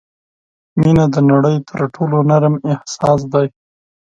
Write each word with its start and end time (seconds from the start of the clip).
•مینه 0.81 1.05
د 1.13 1.15
نړۍ 1.31 1.55
تر 1.69 1.81
ټولو 1.95 2.17
نرم 2.29 2.55
احساس 2.71 3.21
دی. 3.33 3.47